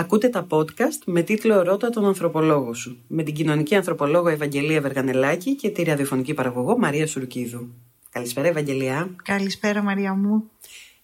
[0.00, 5.54] Ακούτε τα podcast με τίτλο «Ρώτα τον ανθρωπολόγο σου» με την κοινωνική ανθρωπολόγο Ευαγγελία Βεργανελάκη
[5.54, 7.68] και τη ραδιοφωνική παραγωγό Μαρία Σουρκίδου.
[8.10, 9.14] Καλησπέρα Ευαγγελία.
[9.24, 10.50] Καλησπέρα Μαρία μου.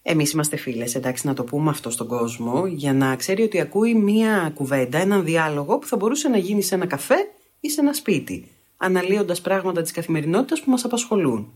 [0.01, 3.93] Εμείς είμαστε φίλες, εντάξει να το πούμε αυτό στον κόσμο, για να ξέρει ότι ακούει
[3.93, 7.17] μία κουβέντα, έναν διάλογο που θα μπορούσε να γίνει σε ένα καφέ
[7.59, 11.51] ή σε ένα σπίτι, αναλύοντας πράγματα της καθημερινότητας που μας απασχολούν.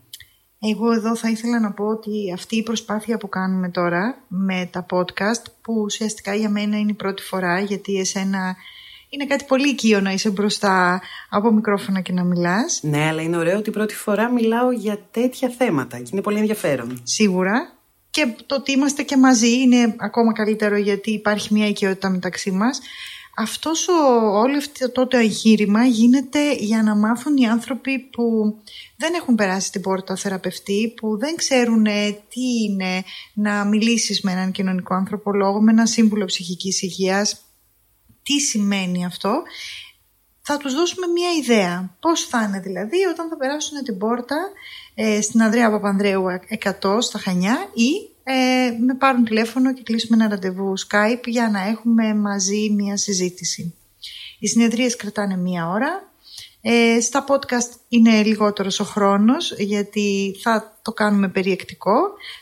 [0.61, 4.85] Εγώ εδώ θα ήθελα να πω ότι αυτή η προσπάθεια που κάνουμε τώρα με τα
[4.89, 8.55] podcast, που ουσιαστικά για μένα είναι η πρώτη φορά, γιατί εσένα
[9.09, 12.79] είναι κάτι πολύ οικείο να είσαι μπροστά από μικρόφωνα και να μιλάς.
[12.83, 17.01] Ναι, αλλά είναι ωραίο ότι πρώτη φορά μιλάω για τέτοια θέματα και είναι πολύ ενδιαφέρον.
[17.03, 17.73] Σίγουρα.
[18.09, 22.79] Και το ότι είμαστε και μαζί είναι ακόμα καλύτερο γιατί υπάρχει μια οικειότητα μεταξύ μας.
[23.41, 23.93] Αυτός ο,
[24.39, 28.55] όλο αυτό το εγχείρημα γίνεται για να μάθουν οι άνθρωποι που
[28.97, 34.31] δεν έχουν περάσει την πόρτα θεραπευτή, που δεν ξέρουν ε, τι είναι να μιλήσεις με
[34.31, 37.41] έναν κοινωνικό ανθρωπολόγο, με έναν σύμβουλο ψυχικής υγείας,
[38.23, 39.43] τι σημαίνει αυτό;
[40.41, 41.97] Θα τους δώσουμε μια ιδέα.
[41.99, 44.51] Πώς θα είναι δηλαδή όταν θα περάσουν την πόρτα
[44.95, 46.25] ε, στην Ανδρέα Παπανδρέου
[46.81, 51.67] 100 στα Χανιά ή ε, με πάρουν τηλέφωνο και κλείσουμε ένα ραντεβού Skype για να
[51.67, 53.73] έχουμε μαζί μια συζήτηση.
[54.39, 56.11] Οι συνεδρίες κρατάνε μία ώρα.
[56.61, 61.93] Ε, στα podcast είναι λιγότερος ο χρόνος γιατί θα το κάνουμε περιεκτικό.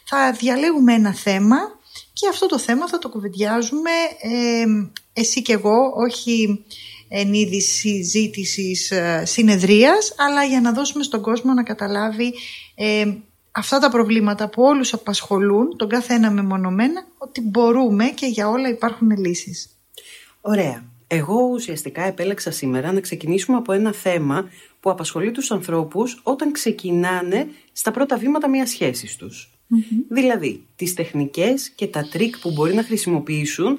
[0.03, 1.57] Θα διαλέγουμε ένα θέμα
[2.13, 4.65] και αυτό το θέμα θα το κουβεντιάζουμε ε,
[5.13, 6.65] εσύ και εγώ, όχι
[7.07, 12.33] εν είδη συζήτησης ε, συνεδρίας, αλλά για να δώσουμε στον κόσμο να καταλάβει
[12.75, 13.05] ε,
[13.57, 18.69] αυτά τα προβλήματα που όλους απασχολούν, τον κάθε ένα μεμονωμένα, ότι μπορούμε και για όλα
[18.69, 19.69] υπάρχουν λύσεις.
[20.41, 20.83] Ωραία.
[21.09, 24.49] Εγώ ουσιαστικά επέλεξα σήμερα να ξεκινήσουμε από ένα θέμα
[24.79, 29.51] που απασχολεί τους ανθρώπους όταν ξεκινάνε στα πρώτα βήματα μιας σχέσης τους.
[30.09, 33.77] Δηλαδή, τις τεχνικές και τα τρικ που μπορεί να χρησιμοποιήσουν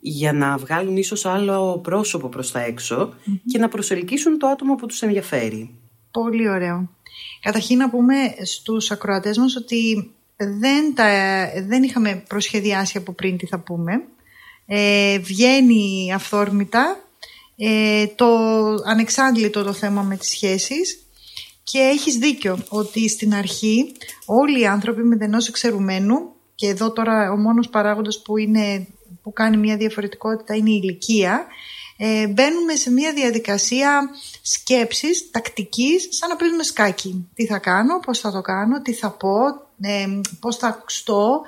[0.00, 3.14] για να βγάλουν ίσως άλλο πρόσωπο προς τα έξω
[3.46, 5.74] και να προσελκύσουν το άτομο που τους ενδιαφέρει.
[6.22, 6.90] Πολύ ωραίο.
[7.40, 11.06] Καταρχήν να πούμε στους ακροατές μας ότι δεν, τα,
[11.66, 13.92] δεν είχαμε προσχεδιάσει από πριν τι θα πούμε.
[14.66, 16.96] Ε, βγαίνει αυθόρμητα
[17.56, 18.26] ε, το
[18.86, 21.06] ανεξάντλητο το θέμα με τις σχέσεις
[21.62, 23.92] και έχεις δίκιο ότι στην αρχή
[24.26, 28.86] όλοι οι άνθρωποι με δενός εξαιρουμένου και εδώ τώρα ο μόνος παράγοντας που, είναι,
[29.22, 31.46] που κάνει μια διαφορετικότητα είναι η ηλικία
[31.96, 34.10] ε, μπαίνουμε σε μια διαδικασία
[34.42, 37.28] σκέψης, τακτικής, σαν να παίζουμε σκάκι.
[37.34, 39.38] Τι θα κάνω, πώς θα το κάνω, τι θα πω,
[39.80, 41.40] ε, πώς θα ακουστώ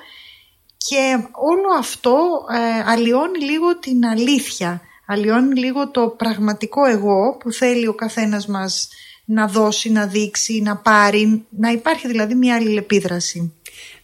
[0.77, 7.87] και όλο αυτό ε, αλλοιώνει λίγο την αλήθεια, αλλοιώνει λίγο το πραγματικό εγώ που θέλει
[7.87, 8.89] ο καθένας μας
[9.25, 13.53] να δώσει, να δείξει, να πάρει, να υπάρχει δηλαδή μια αλληλεπίδραση.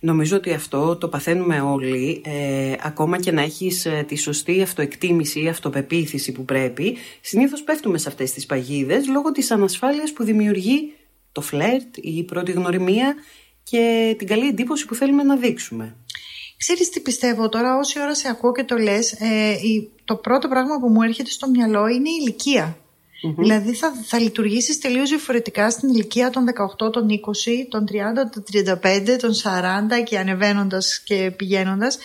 [0.04, 5.42] Νομίζω ότι αυτό το παθαίνουμε όλοι, ε, ακόμα και να έχεις ε, τη σωστή αυτοεκτίμηση
[5.42, 10.92] ή αυτοπεποίθηση που πρέπει, συνήθως πέφτουμε σε αυτές τις παγίδες λόγω της ανασφάλειας που δημιουργεί
[11.32, 13.14] το φλερτ, η πρώτη γνωριμία
[13.62, 15.96] και την καλή εντύπωση που θέλουμε να δείξουμε.
[16.56, 19.56] Ξέρεις τι πιστεύω τώρα, όση ώρα σε ακούω και το λες, ε,
[20.04, 22.78] το πρώτο πράγμα που μου έρχεται στο μυαλό είναι η ηλικία.
[23.24, 23.34] Mm-hmm.
[23.36, 26.44] Δηλαδή θα, θα λειτουργήσεις τελείως διαφορετικά στην ηλικία των
[26.78, 27.12] 18, των 20,
[27.68, 27.94] των 30,
[28.32, 28.44] των
[28.82, 31.98] 35, των 40 και ανεβαίνοντας και πηγαίνοντας.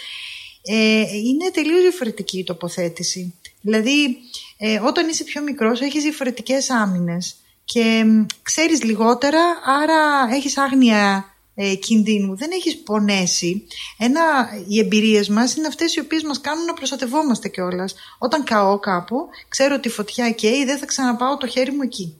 [0.61, 3.33] Ε, είναι τελείως διαφορετική η τοποθέτηση.
[3.61, 4.17] Δηλαδή
[4.57, 8.03] ε, όταν είσαι πιο μικρός έχεις διαφορετικές άμυνες και
[8.41, 9.41] ξέρεις λιγότερα
[9.81, 13.67] άρα έχεις άγνοια ε, κινδύνου, δεν έχεις πονέσει.
[13.97, 14.21] Ένα,
[14.67, 17.95] οι εμπειρίες μας είναι αυτές οι οποίες μας κάνουν να προστατευόμαστε κιόλας.
[18.17, 19.15] Όταν καώ κάπου,
[19.47, 22.17] ξέρω ότι η φωτιά καίει, δεν θα ξαναπάω το χέρι μου εκει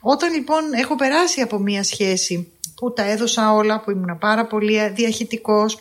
[0.00, 4.88] Όταν λοιπόν έχω περάσει από μία σχέση που τα έδωσα όλα, που ήμουν πάρα πολύ
[4.88, 5.78] διαχειτικός,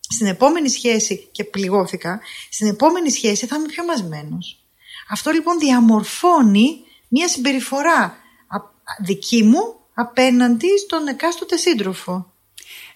[0.00, 2.20] στην επόμενη σχέση και πληγώθηκα,
[2.50, 4.64] στην επόμενη σχέση θα είμαι πιο μαζμένος.
[5.08, 8.16] Αυτό λοιπόν διαμορφώνει μία συμπεριφορά
[9.04, 12.32] δική μου απέναντι στον εκάστοτε σύντροφο.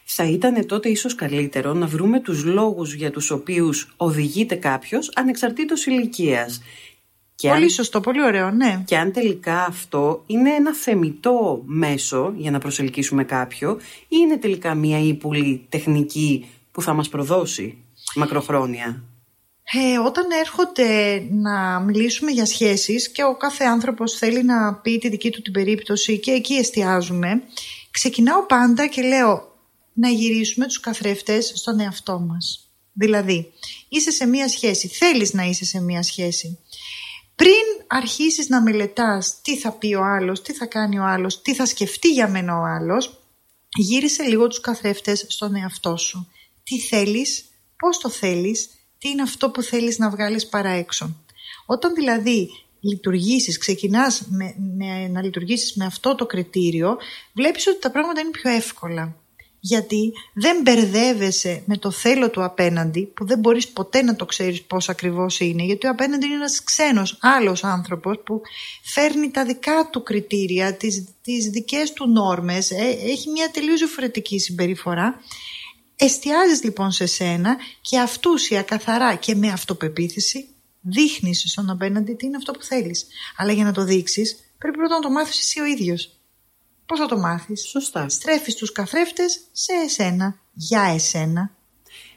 [0.05, 5.87] Θα ήταν τότε ίσως καλύτερο να βρούμε τους λόγους για τους οποίους οδηγείται κάποιος ανεξαρτήτως
[5.87, 6.63] ηλικίας.
[7.35, 8.83] Και πολύ σωστό, πολύ ωραίο, ναι.
[8.87, 14.75] Και αν τελικά αυτό είναι ένα θεμητό μέσο για να προσελκύσουμε κάποιο ή είναι τελικά
[14.75, 17.79] μια ύπουλη τεχνική που θα μας προδώσει
[18.15, 19.03] μακροχρόνια;
[19.73, 25.09] Ε, όταν έρχονται να μιλήσουμε για σχέσεις και ο κάθε άνθρωπος θέλει να πει τη
[25.09, 27.43] δική του την περίπτωση και εκεί εστιάζουμε,
[27.91, 29.55] ξεκινάω πάντα και λέω
[29.93, 32.71] να γυρίσουμε τους καθρέφτες στον εαυτό μας.
[32.93, 33.53] Δηλαδή,
[33.89, 36.59] είσαι σε μία σχέση, θέλεις να είσαι σε μία σχέση.
[37.35, 41.55] Πριν αρχίσεις να μελετάς τι θα πει ο άλλος, τι θα κάνει ο άλλος, τι
[41.55, 43.21] θα σκεφτεί για μένα ο άλλος,
[43.77, 46.31] γύρισε λίγο τους καθρέφτες στον εαυτό σου.
[46.65, 47.45] Τι θέλεις,
[47.77, 48.69] πώς το θέλεις,
[49.07, 51.17] τι είναι αυτό που θέλεις να βγάλεις παρά έξω.
[51.67, 52.49] Όταν δηλαδή
[52.81, 54.55] λειτουργήσεις, ξεκινάς με,
[55.11, 56.97] να λειτουργήσεις με αυτό το κριτήριο,
[57.33, 59.17] βλέπεις ότι τα πράγματα είναι πιο εύκολα.
[59.61, 64.63] Γιατί δεν μπερδεύεσαι με το θέλω του απέναντι, που δεν μπορείς ποτέ να το ξέρεις
[64.63, 68.41] πώς ακριβώς είναι, γιατί ο απέναντι είναι ένας ξένος άλλος άνθρωπος που
[68.83, 74.39] φέρνει τα δικά του κριτήρια, τις, τις δικές του νόρμες, ε, έχει μια τελείως διαφορετική
[74.39, 75.21] συμπεριφορά.
[75.97, 80.49] Εστιάζεις λοιπόν σε σένα και αυτούσια καθαρά και με αυτοπεποίθηση
[80.89, 83.07] Δείχνεις στον απέναντι τι είναι αυτό που θέλεις.
[83.37, 86.11] Αλλά για να το δείξεις, πρέπει πρώτα να το μάθεις εσύ ο ίδιος.
[86.87, 88.09] Πώς θα το μάθεις, Σωστά.
[88.09, 89.23] Στρέφεις τους καθρέφτε
[89.53, 91.51] σε εσένα, για εσένα.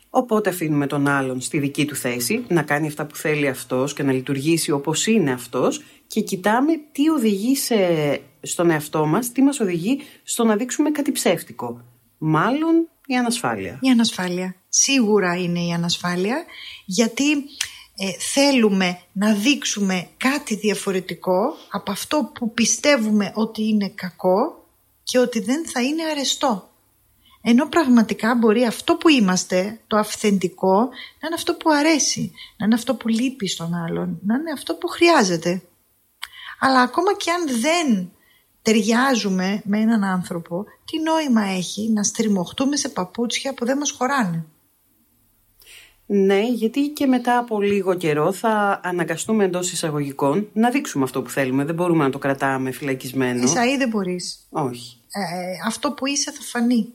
[0.09, 4.03] Οπότε αφήνουμε τον άλλον στη δική του θέση, να κάνει αυτά που θέλει αυτός και
[4.03, 7.75] να λειτουργήσει όπως είναι αυτός και κοιτάμε τι οδηγεί σε,
[8.41, 11.81] στον εαυτό μας, τι μας οδηγεί στο να δείξουμε κάτι ψεύτικο.
[12.17, 13.77] Μάλλον η ανασφάλεια.
[13.81, 14.55] Η ανασφάλεια.
[14.69, 16.43] Σίγουρα είναι η ανασφάλεια,
[16.85, 17.31] γιατί
[17.97, 24.65] ε, θέλουμε να δείξουμε κάτι διαφορετικό από αυτό που πιστεύουμε ότι είναι κακό
[25.03, 26.69] και ότι δεν θα είναι αρεστό.
[27.41, 30.77] Ενώ πραγματικά μπορεί αυτό που είμαστε, το αυθεντικό,
[31.19, 34.75] να είναι αυτό που αρέσει, να είναι αυτό που λείπει στον άλλον, να είναι αυτό
[34.75, 35.61] που χρειάζεται.
[36.59, 38.11] Αλλά ακόμα και αν δεν
[38.61, 44.45] ταιριάζουμε με έναν άνθρωπο, τι νόημα έχει να στριμωχτούμε σε παπούτσια που δεν μας χωράνε;
[46.05, 51.29] Ναι, γιατί και μετά από λίγο καιρό θα αναγκαστούμε εντός εισαγωγικών να δείξουμε αυτό που
[51.29, 51.65] θέλουμε.
[51.65, 53.43] Δεν μπορούμε να το κρατάμε φυλακισμένο.
[53.43, 54.47] Είσαι ή δεν μπορείς.
[54.49, 54.97] Όχι.
[55.11, 56.93] Ε, αυτό που είσαι θα φανεί.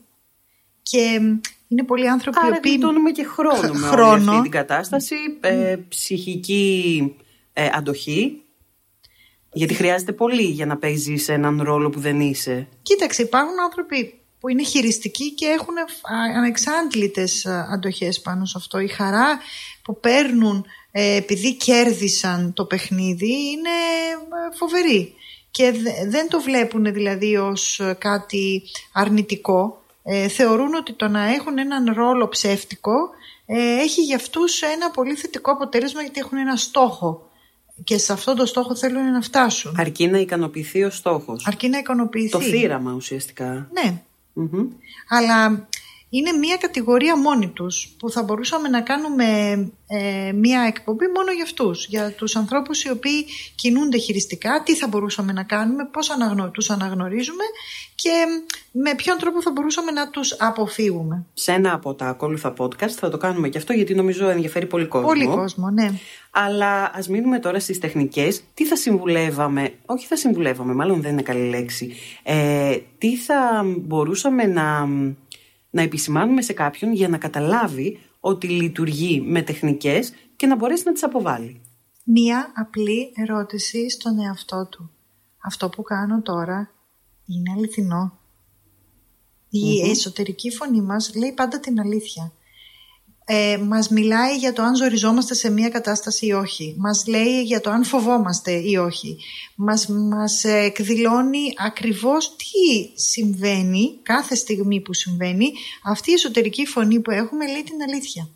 [0.81, 1.19] Και
[1.67, 2.71] είναι πολλοί άνθρωποι Άρα οποίοι.
[2.75, 4.11] γλιτώνουμε και χρόνο με χρόνο.
[4.11, 5.15] όλη αυτή την κατάσταση.
[5.41, 7.15] Ε, ψυχική
[7.53, 8.41] ε, αντοχή.
[9.55, 12.67] Γιατί χρειάζεται πολύ για να παίζεις έναν ρόλο που δεν είσαι.
[12.81, 15.73] Κοίταξε, υπάρχουν άνθρωποι που είναι χειριστικοί και έχουν
[16.35, 18.79] ανεξάντλητες αντοχές πάνω σε αυτό.
[18.79, 19.39] Η χαρά
[19.81, 23.75] που παίρνουν ε, επειδή κέρδισαν το παιχνίδι είναι
[24.49, 25.13] ε, φοβερή
[25.51, 25.73] και
[26.07, 28.63] δεν το βλέπουν δηλαδή ως ε, κάτι
[28.93, 29.81] αρνητικό.
[30.29, 33.09] θεωρούν ότι το να έχουν έναν ρόλο ψεύτικο
[33.79, 37.29] έχει για αυτούς ένα πολύ θετικό αποτέλεσμα γιατί έχουν ένα στόχο
[37.83, 39.75] και σε αυτό το στόχο θέλουν να φτάσουν.
[39.77, 41.47] Αρκεί να ικανοποιηθεί ο στόχος.
[41.47, 42.29] Αρκεί να ικανοποιηθεί.
[42.29, 43.69] Το θύραμα ουσιαστικά.
[43.73, 44.01] Ναι.
[45.09, 45.67] Αλλά
[46.17, 49.25] είναι μία κατηγορία μόνη τους που θα μπορούσαμε να κάνουμε
[49.87, 51.85] ε, μία εκπομπή μόνο για αυτούς.
[51.85, 53.25] Για τους ανθρώπους οι οποίοι
[53.55, 57.43] κινούνται χειριστικά, τι θα μπορούσαμε να κάνουμε, πώς αναγνω, τους αναγνωρίζουμε
[57.95, 58.25] και
[58.71, 61.25] με ποιον τρόπο θα μπορούσαμε να τους αποφύγουμε.
[61.33, 64.85] Σε ένα από τα ακόλουθα podcast θα το κάνουμε και αυτό γιατί νομίζω ενδιαφέρει πολύ
[64.85, 65.07] κόσμο.
[65.07, 65.91] Πολύ κόσμο, ναι.
[66.31, 68.41] Αλλά ας μείνουμε τώρα στις τεχνικές.
[68.53, 71.95] Τι θα συμβουλεύαμε, όχι θα συμβουλεύαμε, μάλλον δεν είναι καλή λέξη.
[72.23, 74.87] Ε, τι θα μπορούσαμε να,
[75.75, 80.91] να επισημάνουμε σε κάποιον για να καταλάβει ότι λειτουργεί με τεχνικές και να μπορέσει να
[80.91, 81.61] τις αποβάλει.
[82.03, 84.91] Μία απλή ερώτηση στον εαυτό του.
[85.43, 86.71] Αυτό που κάνω τώρα
[87.25, 88.19] είναι αληθινό.
[89.49, 92.31] Η εσωτερική φωνή μας λέει πάντα την αλήθεια
[93.27, 96.75] ε, μας μιλάει για το αν ζοριζόμαστε σε μια κατάσταση ή όχι.
[96.77, 99.17] Μας λέει για το αν φοβόμαστε ή όχι.
[99.55, 105.51] Μας, μας εκδηλώνει ακριβώς τι συμβαίνει κάθε στιγμή που συμβαίνει.
[105.83, 108.29] Αυτή η εσωτερική φωνή που έχουμε λέει την αλήθεια.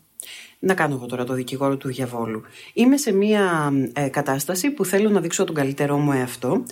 [0.58, 2.42] Να κάνω εγώ τώρα το δικηγόρο του διαβόλου.
[2.72, 6.62] Είμαι σε μια ε, κατάσταση που θέλω να δείξω τον καλύτερό μου εαυτό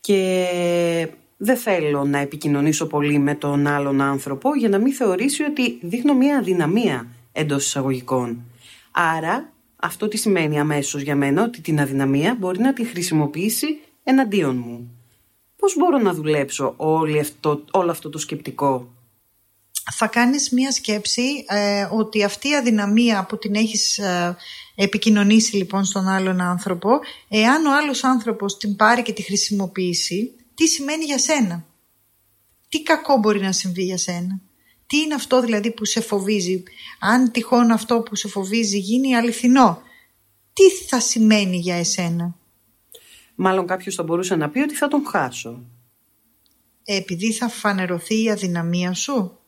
[0.00, 0.46] και
[1.36, 6.14] δεν θέλω να επικοινωνήσω πολύ με τον άλλον άνθρωπο για να μην θεωρήσει ότι δείχνω
[6.14, 7.06] μια αδυναμία
[7.36, 8.44] εντός εισαγωγικών.
[8.90, 13.66] Άρα αυτό τι σημαίνει αμέσως για μένα ότι την αδυναμία μπορεί να τη χρησιμοποιήσει
[14.04, 14.90] εναντίον μου.
[15.56, 18.88] Πώς μπορώ να δουλέψω όλη αυτό, όλο αυτό το σκεπτικό;
[19.92, 24.36] Θα κάνεις μία σκέψη ε, ότι αυτή η αδυναμία που την έχεις ε,
[24.74, 26.90] επικοινωνήσει λοιπόν στον άλλον άνθρωπο,
[27.28, 31.64] εάν ο άλλος άνθρωπος την πάρει και τη χρησιμοποιήσει, τι σημαίνει για σένα;
[32.68, 34.40] Τι κακό μπορεί να συμβεί για σένα;
[34.86, 36.62] Τι είναι αυτό δηλαδή που σε φοβίζει;
[37.00, 39.82] Αν τυχόν αυτό που σε φοβίζει γίνει αληθινό,
[40.52, 42.36] τι θα σημαίνει για εσένα;
[43.34, 45.64] Μάλλον κάποιος θα μπορούσε να πει ότι θα τον χάσω.
[46.84, 49.38] Επειδή θα φανερωθεί η αδυναμία σου;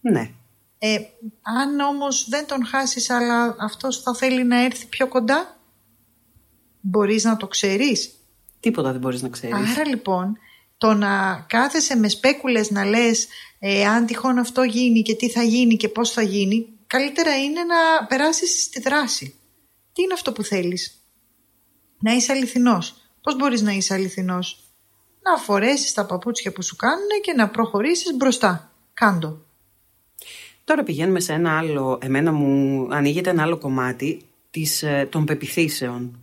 [0.00, 0.30] Ναι.
[0.78, 0.98] Ε,
[1.42, 5.60] αν όμως δεν τον χάσεις αλλά αυτός θα θέλει να έρθει πιο κοντά,
[6.80, 8.14] μπορείς να το ξέρεις;
[8.60, 9.56] Τίποτα δεν μπορείς να ξέρεις.
[9.56, 10.38] Άρα λοιπόν
[10.76, 13.28] το να κάθεσαι με σπέκουλες να λες
[13.58, 17.60] ε, αν τυχόν αυτό γίνει και τι θα γίνει και πώς θα γίνει, καλύτερα είναι
[17.64, 19.34] να περάσεις στη δράση.
[19.92, 21.04] Τι είναι αυτό που θέλεις;
[22.00, 22.94] Να είσαι αληθινός.
[23.22, 24.74] Πώς μπορείς να είσαι αληθινός;
[25.22, 28.72] Να φορέσεις τα παπούτσια που σου κάνουν και να προχωρήσεις μπροστά.
[28.94, 29.44] Κάντο.
[30.64, 36.18] Τώρα πηγαίνουμε σε ένα άλλο, εμένα μου ανοίγεται ένα άλλο κομμάτι της, ε, των πεπιθήσεων.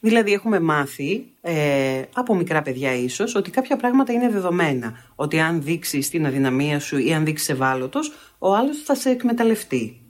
[0.00, 4.92] Δηλαδή έχουμε μάθει ε, από μικρά παιδιά ίσως ότι κάποια πράγματα είναι δεδομένα.
[5.14, 10.00] Ότι αν δείξεις την αδυναμία σου ή αν δείξεις ευάλωτος, ο άλλος θα σε εκμεταλλευτεί.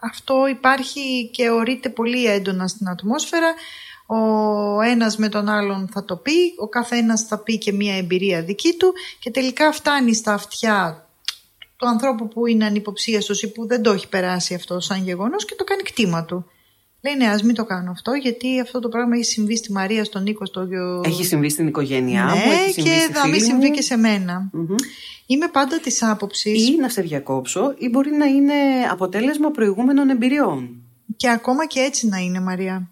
[0.00, 3.54] Αυτό υπάρχει και ορείται πολύ έντονα στην ατμόσφαιρα.
[4.06, 8.42] Ο ένας με τον άλλον θα το πει, ο καθένας θα πει και μία εμπειρία
[8.42, 11.08] δική του και τελικά φτάνει στα αυτιά
[11.76, 15.54] του ανθρώπου που είναι ανυποψίαστος ή που δεν το έχει περάσει αυτό σαν γεγονός και
[15.54, 16.50] το κάνει κτήμα του.
[17.02, 20.04] Λέει ναι, ας μην το κάνω αυτό, γιατί αυτό το πράγμα έχει συμβεί στη Μαρία,
[20.04, 20.68] στον Νίκο, στο.
[21.04, 24.50] Έχει συμβεί στην οικογένειά ναι, μου, έχει συμβεί και θα μην συμβεί και σε μενα
[25.26, 26.68] Είμαι πάντα της άποψης.
[26.68, 28.54] Ή να σε διακόψω, ή μπορεί να είναι
[28.90, 30.82] αποτέλεσμα προηγούμενων εμπειριών.
[31.16, 32.90] Και ακόμα και έτσι να είναι, Μαρία.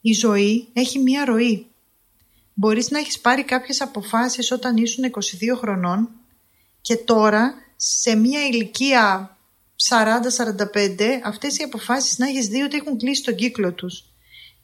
[0.00, 1.66] Η ζωή έχει μία ροή.
[2.54, 6.08] Μπορείς να έχεις πάρει κάποιες αποφάσεις όταν ήσουν 22 χρονών
[6.80, 9.31] και τώρα σε μία ηλικία
[9.88, 9.94] 40-45
[11.24, 14.04] αυτές οι αποφάσεις να έχεις δει ότι έχουν κλείσει τον κύκλο τους.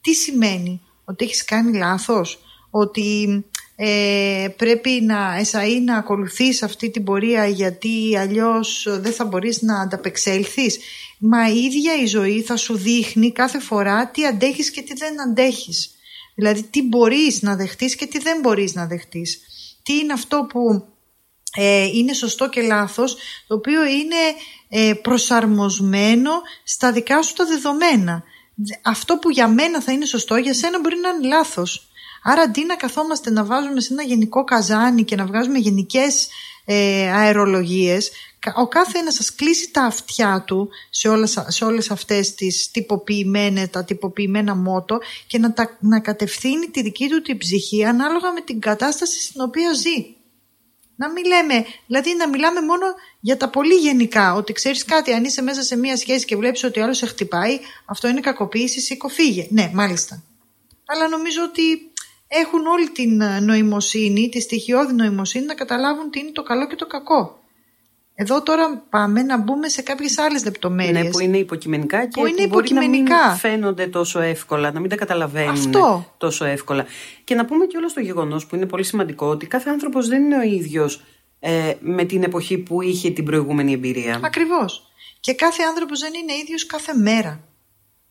[0.01, 3.43] Τι σημαίνει, ότι έχεις κάνει λάθος, ότι
[3.75, 9.81] ε, πρέπει να εσαΐ να ακολουθείς αυτή την πορεία γιατί αλλιώς δεν θα μπορείς να
[9.81, 10.79] ανταπεξέλθεις;
[11.19, 15.21] Μα η ίδια η ζωή θα σου δείχνει κάθε φορά τι αντέχεις και τι δεν
[15.21, 15.91] αντέχεις.
[16.35, 19.39] Δηλαδή τι μπορείς να δεχτείς και τι δεν μπορείς να δεχτείς.
[19.83, 20.87] Τι είναι αυτό που
[21.55, 24.15] ε, είναι σωστό και λάθος, το οποίο είναι
[24.69, 26.31] ε, προσαρμοσμένο
[26.63, 28.23] στα δικά σου τα δεδομένα.
[28.81, 31.89] Αυτό που για μένα θα είναι σωστό, για σένα μπορεί να είναι λάθος.
[32.23, 36.27] Άρα αντί να καθόμαστε να βάζουμε σε ένα γενικό καζάνι και να βγάζουμε γενικές
[36.65, 38.11] ε, αερολογίες,
[38.55, 43.69] ο κάθε ένας σας κλείσει τα αυτιά του σε όλες, σε όλες αυτές τις τυποποιημένες,
[43.69, 48.41] τα τυποποιημένα μότο και να, τα, να κατευθύνει τη δική του την ψυχή ανάλογα με
[48.41, 50.18] την κατάσταση στην οποία ζει.
[50.99, 52.85] Να μην λέμε, δηλαδή να μιλάμε μόνο
[53.19, 54.33] για τα πολύ γενικά.
[54.33, 57.05] Ότι ξέρεις κάτι, αν είσαι μέσα σε μία σχέση και βλέπεις ότι ο άλλος σε
[57.05, 59.47] χτυπάει, αυτό είναι κακοποίηση, σήκω φύγε.
[59.49, 60.23] Ναι, μάλιστα.
[60.85, 61.91] Αλλά νομίζω ότι
[62.27, 66.87] έχουν όλη την νοημοσύνη, τη στοιχειώδη νοημοσύνη να καταλάβουν τι είναι το καλό και το
[66.87, 67.38] κακό.
[68.21, 71.03] Εδώ τώρα πάμε να μπούμε σε κάποιες άλλες λεπτομέρειες.
[71.03, 73.07] Ναι, που είναι υποκειμενικά και που, είναι που μπορεί να μην
[73.37, 76.13] φαίνονται τόσο εύκολα, να μην τα καταλαβαίνουν Αυτό.
[76.17, 76.85] τόσο εύκολα.
[77.23, 80.23] Και να πούμε και όλο το γεγονός που είναι πολύ σημαντικό ότι κάθε άνθρωπος δεν
[80.23, 81.03] είναι ο ίδιος
[81.39, 84.19] ε, με την εποχή που είχε την προηγούμενη εμπειρία.
[84.23, 84.91] Ακριβώς.
[85.19, 87.43] Και κάθε άνθρωπος δεν είναι ίδιος κάθε μέρα.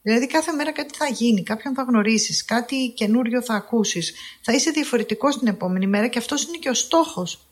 [0.03, 4.15] Δηλαδή κάθε μέρα κάτι θα γίνει, κάποιον θα γνωρίσεις, κάτι καινούριο θα ακούσεις.
[4.43, 7.48] Θα είσαι διαφορετικός την επόμενη μέρα και αυτός είναι και ο στόχος.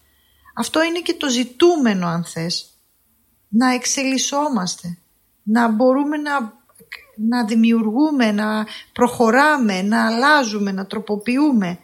[0.58, 2.70] Αυτό είναι και το ζητούμενο αν θες.
[3.48, 4.98] Να εξελισσόμαστε,
[5.42, 6.52] να μπορούμε να,
[7.16, 11.78] να δημιουργούμε, να προχωράμε, να αλλάζουμε, να τροποποιούμε.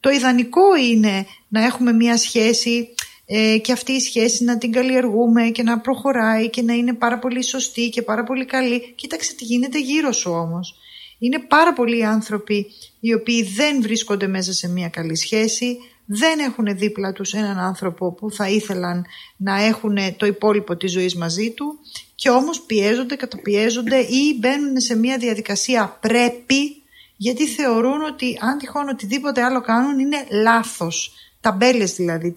[0.00, 2.94] Το ιδανικό είναι να έχουμε μια σχέση
[3.26, 7.18] ε, και αυτή η σχέση να την καλλιεργούμε και να προχωράει και να είναι πάρα
[7.18, 8.92] πολύ σωστή και πάρα πολύ καλή.
[8.96, 10.74] Κοίταξε τι γίνεται γύρω σου όμως.
[11.18, 12.66] Είναι πάρα πολλοί άνθρωποι
[13.00, 15.76] οι οποίοι δεν βρίσκονται μέσα σε μια καλή σχέση,
[16.06, 21.16] δεν έχουν δίπλα τους έναν άνθρωπο που θα ήθελαν να έχουν το υπόλοιπο της ζωής
[21.16, 21.78] μαζί του
[22.14, 26.82] και όμως πιέζονται, καταπιέζονται ή μπαίνουν σε μια διαδικασία πρέπει
[27.16, 31.12] γιατί θεωρούν ότι αν τυχόν οτιδήποτε άλλο κάνουν είναι λάθος.
[31.40, 32.34] Ταμπέλες δηλαδή,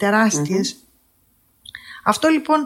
[2.03, 2.63] Αυτό λοιπόν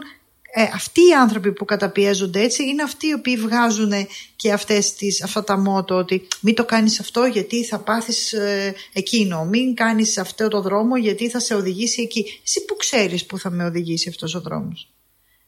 [0.56, 3.92] ε, αυτοί οι άνθρωποι που καταπιέζονται έτσι είναι αυτοί οι οποίοι βγάζουν
[4.36, 8.74] και αυτές τις, αυτά τα μότο ότι μην το κάνεις αυτό γιατί θα πάθεις ε,
[8.92, 12.24] εκείνο, μην κάνεις αυτό το δρόμο γιατί θα σε οδηγήσει εκεί.
[12.44, 14.92] Εσύ που ξέρεις που θα με οδηγήσει αυτός ο δρόμος.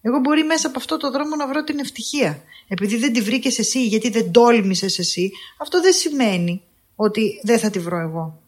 [0.00, 2.42] Εγώ μπορεί μέσα από αυτό το δρόμο να βρω την ευτυχία.
[2.68, 6.62] Επειδή δεν τη βρήκες εσύ, γιατί δεν τόλμησες εσύ, αυτό δεν σημαίνει
[6.94, 8.40] ότι δεν θα τη βρω εγώ.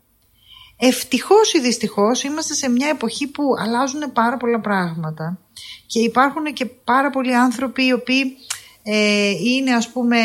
[0.81, 5.39] Ευτυχώς ή δυστυχώς είμαστε σε μια εποχή που αλλάζουν πάρα πολλά πράγματα
[5.89, 8.37] και υπάρχουν και πάρα πολλοί άνθρωποι οι οποίοι
[8.83, 10.19] ε, είναι ας πούμε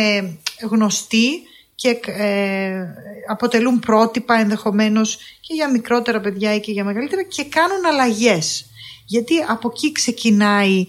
[0.70, 1.42] γνωστοί
[1.76, 2.86] και ε,
[3.30, 8.66] αποτελούν πρότυπα ενδεχομένως και για μικρότερα παιδιά ή και για μεγαλύτερα και κάνουν αλλαγές.
[9.06, 10.86] Γιατί από εκεί ξεκινάει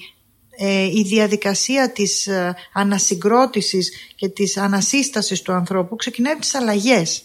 [0.57, 7.23] ε, η διαδικασία της ε, ανασυγκρότησης και της ανασύστασης του ανθρώπου ξεκινάει από τις αλλαγές.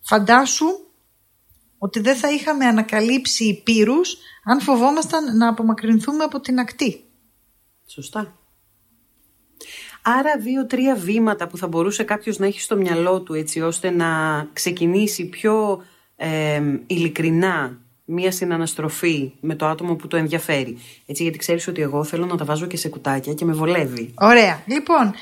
[0.00, 0.66] Φαντάσου
[1.82, 7.04] ότι δεν θα είχαμε ανακαλύψει υπήρους αν φοβόμασταν να απομακρυνθούμε από την ακτή.
[7.86, 8.36] Σωστά.
[10.02, 14.08] Άρα δύο-τρία βήματα που θα μπορούσε κάποιος να έχει στο μυαλό του έτσι ώστε να
[14.52, 15.82] ξεκινήσει πιο
[16.16, 20.78] ε, ειλικρινά μία συναναστροφή με το άτομο που το ενδιαφέρει.
[21.06, 24.14] Έτσι γιατί ξέρεις ότι εγώ θέλω να τα βάζω και σε κουτάκια και με βολεύει.
[24.14, 24.62] Ωραία.
[24.66, 25.14] Λοιπόν,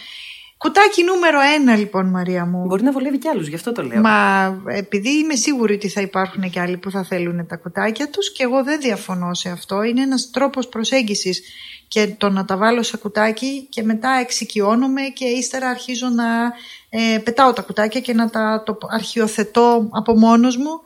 [0.62, 2.64] Κουτάκι νούμερο ένα λοιπόν Μαρία μου.
[2.66, 4.00] Μπορεί να βολεύει κι άλλους, γι' αυτό το λέω.
[4.00, 8.32] Μα επειδή είμαι σίγουρη ότι θα υπάρχουν και άλλοι που θα θέλουν τα κουτάκια τους
[8.32, 9.82] και εγώ δεν διαφωνώ σε αυτό.
[9.82, 11.42] Είναι ένας τρόπος προσέγγισης
[11.88, 16.52] και το να τα βάλω σε κουτάκι και μετά εξοικειώνομαι και ύστερα αρχίζω να
[16.88, 20.80] ε, πετάω τα κουτάκια και να τα το αρχιοθετώ από μόνος μου.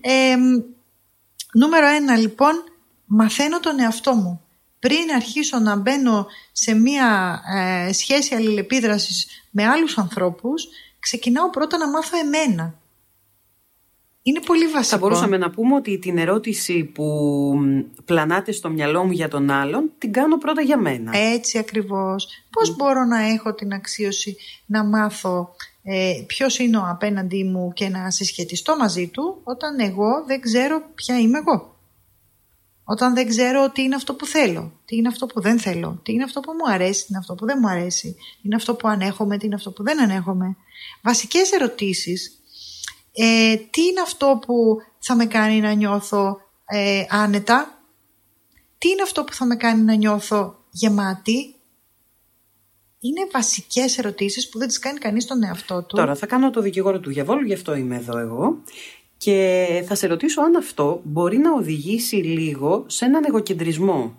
[0.00, 0.36] Ε,
[1.52, 2.52] νούμερο ένα λοιπόν,
[3.04, 4.43] μαθαίνω τον εαυτό μου.
[4.88, 11.90] Πριν αρχίσω να μπαίνω σε μία ε, σχέση αλληλεπίδρασης με άλλους ανθρώπους, ξεκινάω πρώτα να
[11.90, 12.78] μάθω εμένα.
[14.22, 14.82] Είναι πολύ βασικό.
[14.82, 17.04] Θα μπορούσαμε να πούμε ότι την ερώτηση που
[18.04, 21.16] πλανάται στο μυαλό μου για τον άλλον, την κάνω πρώτα για μένα.
[21.16, 22.28] Έτσι ακριβώς.
[22.50, 24.36] Πώς μπορώ να έχω την αξίωση
[24.66, 30.24] να μάθω ε, ποιος είναι ο απέναντί μου και να συσχετιστώ μαζί του όταν εγώ
[30.26, 31.73] δεν ξέρω ποια είμαι εγώ;
[32.84, 36.12] Όταν δεν ξέρω τι είναι αυτό που θέλω, τι είναι αυτό που δεν θέλω, τι
[36.12, 38.74] είναι αυτό που μου αρέσει, τι είναι αυτό που δεν μου αρέσει, τι είναι αυτό
[38.74, 40.56] που ανέχομαι, τι είναι αυτό που δεν ανέχομαι.
[41.02, 42.38] Βασικές ερωτήσεις
[43.16, 47.82] ε, τι είναι αυτό που θα με κάνει να νιώθω ε, άνετα,
[48.78, 51.54] τι είναι αυτό που θα με κάνει να νιώθω γεμάτη.
[52.98, 55.96] Είναι βασικές ερωτήσεις που δεν τις κάνει κανείς τον εαυτό του.
[55.96, 58.62] Τώρα θα κάνω το δικηγόρο του διαβόλου, γι' αυτό είμαι εδώ εγώ.
[59.24, 64.16] Και θα σε ρωτήσω αν αυτό μπορεί να οδηγήσει λίγο σε έναν εγωκεντρισμό.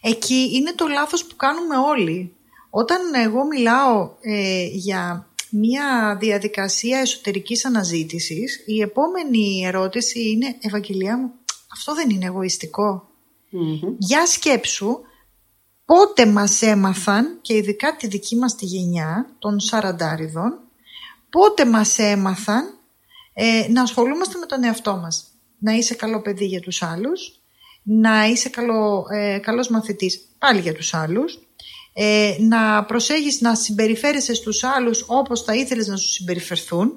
[0.00, 2.36] Εκεί είναι το λάθος που κάνουμε όλοι.
[2.70, 11.30] Όταν εγώ μιλάω ε, για μια διαδικασία εσωτερικής αναζήτησης, η επόμενη ερώτηση είναι «Ευαγγελία μου,
[11.72, 12.32] αυτό δεν είναι
[13.98, 14.98] Για σκέψου
[15.84, 20.60] πότε μας έμαθαν και ειδικά τη δική μας τη γενιά των σαραντάριδων
[21.30, 22.77] πότε μας έμαθαν
[23.40, 25.24] ε, να ασχολούμαστε με τον εαυτό μας.
[25.58, 27.40] Να είσαι καλό παιδί για τους άλλους,
[27.82, 31.38] να είσαι καλό, ε, καλός μαθητής πάλι για τους άλλους,
[31.92, 36.92] ε, να προσέχεις να συμπεριφέρεσαι στους άλλους όπως θα ήθελες να σου συμπεριφερθούν,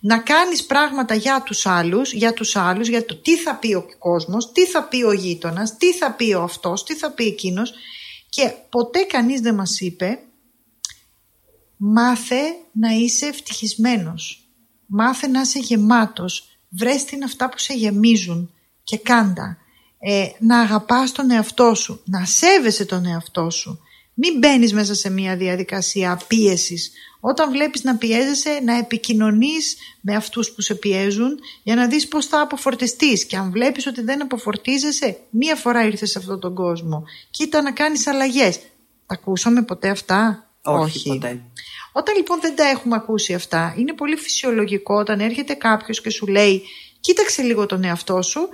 [0.00, 3.86] να κάνεις πράγματα για τους άλλους, για τους άλλους, για το τι θα πει ο
[3.98, 7.72] κόσμος, τι θα πει ο γείτονας, τι θα πει ο αυτός, τι θα πει εκείνος.
[8.28, 10.18] Και ποτέ κανείς δεν μας είπε
[11.76, 12.40] μάθε
[12.72, 14.41] να είσαι ευτυχισμένος,
[14.92, 18.52] μάθε να είσαι γεμάτος, βρες την αυτά που σε γεμίζουν
[18.84, 19.56] και κάντα.
[19.98, 23.80] Ε, να αγαπάς τον εαυτό σου, να σέβεσαι τον εαυτό σου,
[24.14, 26.92] μην μπαίνεις μέσα σε μια διαδικασία πίεσης.
[27.20, 32.26] Όταν βλέπεις να πιέζεσαι, να επικοινωνείς με αυτούς που σε πιέζουν για να δεις πώς
[32.26, 33.24] θα αποφορτιστείς.
[33.24, 37.04] Και αν βλέπεις ότι δεν αποφορτίζεσαι, μία φορά ήρθες σε αυτόν τον κόσμο.
[37.30, 38.56] Κοίτα να κάνεις αλλαγές.
[39.06, 41.42] Τα ακούσαμε ποτέ αυτά; Όχι, ποτέ.
[41.92, 46.26] Όταν λοιπόν δεν τα έχουμε ακούσει αυτά, είναι πολύ φυσιολογικό όταν έρχεται κάποιος και σου
[46.26, 46.62] λέει
[47.00, 48.48] κοίταξε λίγο τον εαυτό σου,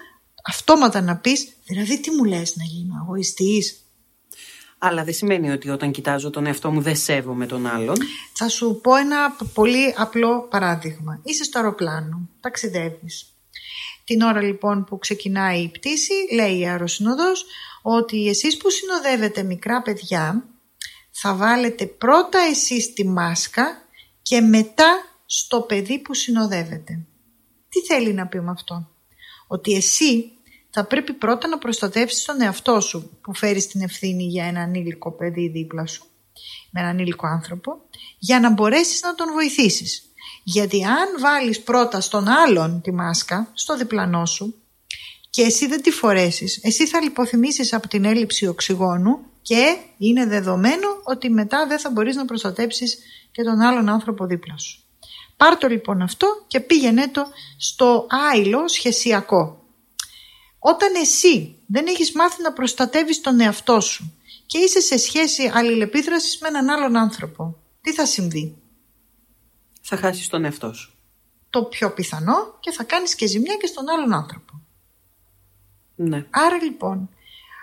[0.45, 3.83] αυτόματα να πεις, δηλαδή τι μου λες να γίνω αγωιστής,
[4.79, 7.97] αλλά δεν σημαίνει ότι όταν κοιτάζω τον εαυτό μου δεν σέβομαι τον άλλον.
[8.33, 11.21] Θα σου πω ένα πολύ απλό παράδειγμα.
[11.23, 13.33] Είσαι στο αεροπλάνο, ταξιδεύεις.
[14.05, 17.45] Την ώρα λοιπόν που ξεκινάει η πτήση, λέει η αεροσυνοδός
[17.83, 20.45] ότι εσείς που συνοδεύετε μικρά παιδιά
[21.21, 23.83] θα βάλετε πρώτα εσείς τη μάσκα
[24.23, 27.07] και μετά στο παιδί που συνοδεύετε.
[27.69, 28.89] Τι θέλει να πει με αυτό;
[29.47, 30.33] Ότι εσύ
[30.71, 35.13] θα πρέπει πρώτα να προστατεύσεις τον εαυτό σου που φέρεις την ευθύνη για ένα ανήλικο
[35.13, 36.05] παιδί δίπλα σου,
[36.71, 37.81] με έναν ανήλικο άνθρωπο,
[38.19, 40.03] για να μπορέσεις να τον βοηθήσεις.
[40.43, 44.55] Γιατί αν βάλεις πρώτα στον άλλον τη μάσκα, στο διπλανό σου,
[45.31, 50.89] και εσύ δεν τη φορέσεις, εσύ θα λιποθυμήσεις από την έλλειψη οξυγόνου και είναι δεδομένο
[51.05, 52.99] ότι μετά δεν θα μπορείς να προστατέψεις
[53.31, 54.83] και τον άλλον άνθρωπο δίπλα σου.
[55.37, 57.27] Πάρ' το λοιπόν αυτό και πήγαινε το
[57.59, 59.65] στο άειλο σχεσιακό.
[60.59, 66.39] Όταν εσύ δεν έχεις μάθει να προστατεύεις τον εαυτό σου και είσαι σε σχέση αλληλεπίδρασης
[66.39, 68.57] με έναν άλλον άνθρωπο, τι θα συμβεί;
[69.81, 70.93] Θα χάσεις τον εαυτό σου.
[71.51, 74.61] Το πιο πιθανό και θα κάνεις και ζημιά και στον άλλον άνθρωπο.
[75.95, 76.27] Ναι.
[76.31, 77.11] Άρα λοιπόν,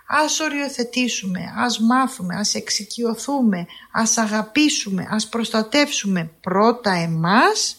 [0.08, 7.78] ας οριοθετήσουμε, ας μάθουμε, ας εξοικειωθούμε, ας αγαπήσουμε, ας προστατεύσουμε πρώτα εμάς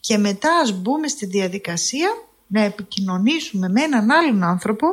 [0.00, 2.08] και μετά ας μπούμε στη διαδικασία
[2.46, 4.86] να επικοινωνήσουμε με έναν άλλον άνθρωπο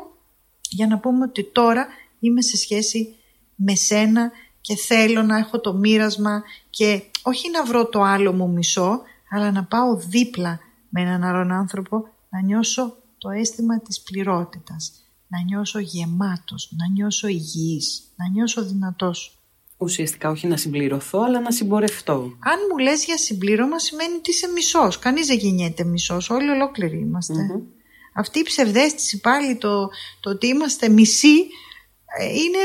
[0.70, 1.88] για να πούμε ότι τώρα
[2.20, 3.16] είμαι σε σχέση
[3.56, 8.50] με σένα και θέλω να έχω το μοίρασμα και όχι να βρω το άλλο μου
[8.50, 10.60] μισό, αλλά να πάω δίπλα
[10.90, 15.01] με έναν άλλον άνθρωπο να νιώσω το αίσθημα της πληρότητας,
[15.32, 19.36] να νιώσω γεμάτος, να νιώσω υγιής, να νιώσω δυνατός.
[19.78, 22.14] Ουσιαστικά όχι να συμπληρωθώ, αλλά να συμπορευτώ.
[22.40, 25.00] Αν μου λες για συμπλήρωμα σημαίνει ότι είσαι μισός.
[25.00, 27.10] Κανείς δεν γεννιέται μισός, όλοι ολόκληροι
[28.16, 29.90] Αυτή η ψευδέστηση πάλι το,
[30.20, 31.38] το ότι είμαστε μισοί
[32.20, 32.60] ε, είναι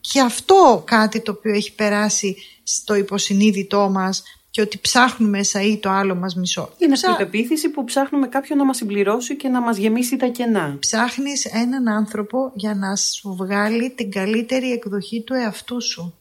[0.00, 4.22] και αυτό κάτι το οποίο έχει περάσει στο υποσυνείδητό μας
[4.58, 6.72] και και ότι ψάχνουμε μέσα ή το άλλο μας μισό.
[6.78, 7.10] Είναι Ψά...
[7.10, 10.76] αυτή που ψάχνουμε κάποιον να μας συμπληρώσει και να μας γεμίσει τα κενά.
[10.78, 16.14] Ψάχνεις έναν άνθρωπο για να σου βγάλει την καλύτερη εκδοχή του εαυτού σου.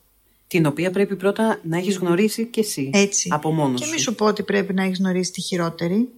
[0.48, 2.90] Την οποία πρέπει πρώτα να έχεις γνωρίσει και εσύ.
[2.94, 3.30] Έτσι.
[3.32, 3.94] Από μόνος και σου.
[3.94, 6.10] μη σου πω ότι πρέπει να έχεις γνωρίσει τη χειρότερη.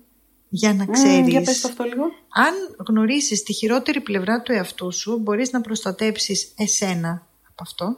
[0.49, 1.27] Για να ξέρεις.
[1.27, 2.03] για πες το αυτό λίγο.
[2.29, 2.53] Αν
[2.87, 7.97] γνωρίσεις τη χειρότερη πλευρά του εαυτού σου, μπορείς να προστατέψεις εσένα από αυτό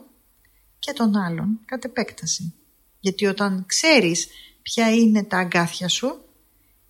[0.78, 2.54] και τον άλλον κατ' επέκταση.
[3.02, 4.28] Γιατί όταν ξέρεις
[4.62, 6.24] ποια είναι τα αγκάθια σου,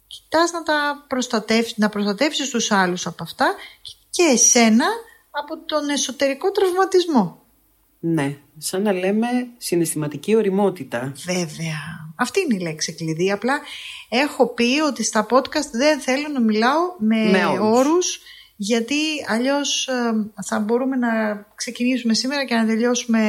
[0.06, 3.54] κοιτάς να τα προστατεύσεις, να προστατεύσεις τους άλλους από αυτά
[4.10, 4.86] και εσένα
[5.30, 7.42] από τον εσωτερικό τραυματισμό.
[8.00, 9.26] Ναι, σαν να λέμε
[9.58, 11.12] συναισθηματική οριμότητα.
[11.24, 12.02] Βέβαια.
[12.16, 13.32] Αυτή είναι η λέξη κλειδί.
[13.32, 13.60] Απλά
[14.08, 18.20] έχω πει ότι στα podcast δεν θέλω να μιλάω με, Με όρους.
[18.62, 18.94] Όρους γιατί
[19.28, 23.20] αλλιώς ε, θα μπορούμε να ξεκινήσουμε σήμερα και να τελειώσουμε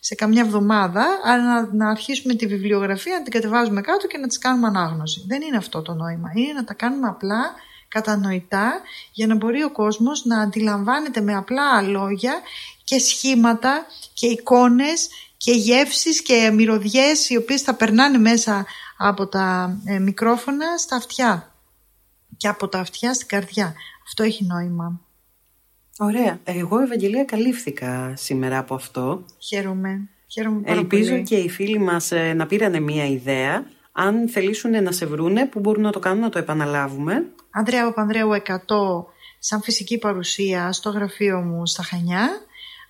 [0.00, 4.26] σε καμιά εβδομάδα, αλλά να, να αρχίσουμε τη βιβλιογραφία, να την κατεβάζουμε κάτω και να
[4.26, 5.24] τις κάνουμε ανάγνωση.
[5.28, 6.32] Δεν είναι αυτό το νόημα.
[6.34, 7.54] Είναι να τα κάνουμε απλά,
[7.88, 8.80] κατανοητά,
[9.12, 12.34] για να μπορεί ο κόσμος να αντιλαμβάνεται με απλά λόγια
[12.84, 19.78] και σχήματα και εικόνες και γεύσεις και μυρωδιές οι οποίες θα περνάνε μέσα από τα
[19.84, 21.55] ε, μικρόφωνα στα αυτιά
[22.36, 23.74] και από τα αυτιά στην καρδιά.
[24.04, 25.00] Αυτό έχει νόημα.
[25.98, 26.40] Ωραία.
[26.44, 29.24] Εγώ, Ευαγγελία, καλύφθηκα σήμερα από αυτό.
[29.38, 30.08] Χαίρομαι.
[30.26, 31.22] Χαίρομαι πάρα Ελπίζω πολύ.
[31.22, 33.64] και οι φίλοι μας ε, να πήρανε μία ιδέα.
[33.92, 38.30] Αν θελήσουν να σε βρούνε, που μπορούν να το κάνουν, να το επαναλάβουμε; Ανδρέα Παπανδρέου
[38.46, 38.56] 100
[39.38, 42.28] σαν φυσική παρουσία στο γραφείο μου στα Χανιά.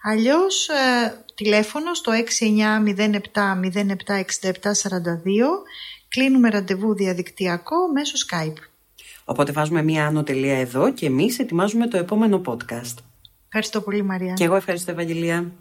[0.02, 2.50] Αλλιώς ε, τηλέφωνο στο 6907
[3.74, 5.02] 07 67 42.
[6.08, 8.60] Κλείνουμε ραντεβού διαδικτυακό μέσω Skype.
[9.28, 12.94] Οπότε βάζουμε μία άνω τελεία εδώ και εμείς ετοιμάζουμε το επόμενο podcast.
[13.46, 14.32] Ευχαριστώ πολύ Μαρία.
[14.32, 15.52] Και εγώ ευχαριστώ, Ευαγγελία.